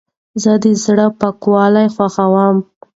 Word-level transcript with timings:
زه 0.41 0.51
د 0.63 0.65
زړه 0.83 1.05
پاکوالی 1.19 1.87
خوښوم. 1.95 2.55